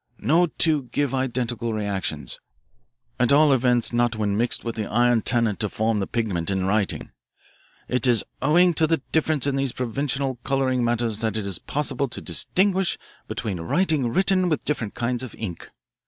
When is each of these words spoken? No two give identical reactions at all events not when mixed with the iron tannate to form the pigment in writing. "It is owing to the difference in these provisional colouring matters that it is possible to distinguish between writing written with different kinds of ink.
No 0.17 0.47
two 0.47 0.85
give 0.91 1.13
identical 1.13 1.73
reactions 1.73 2.39
at 3.19 3.31
all 3.31 3.53
events 3.53 3.93
not 3.93 4.15
when 4.15 4.35
mixed 4.35 4.63
with 4.63 4.73
the 4.75 4.87
iron 4.87 5.21
tannate 5.21 5.59
to 5.59 5.69
form 5.69 5.99
the 5.99 6.07
pigment 6.07 6.49
in 6.49 6.65
writing. 6.65 7.11
"It 7.87 8.07
is 8.07 8.23
owing 8.41 8.73
to 8.73 8.87
the 8.87 9.03
difference 9.11 9.45
in 9.45 9.57
these 9.57 9.73
provisional 9.73 10.37
colouring 10.37 10.83
matters 10.83 11.19
that 11.19 11.37
it 11.37 11.45
is 11.45 11.59
possible 11.59 12.07
to 12.07 12.19
distinguish 12.19 12.97
between 13.27 13.59
writing 13.59 14.07
written 14.11 14.49
with 14.49 14.65
different 14.65 14.95
kinds 14.95 15.21
of 15.21 15.35
ink. 15.37 15.69